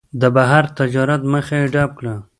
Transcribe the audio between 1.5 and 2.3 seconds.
یې ډپ کړه.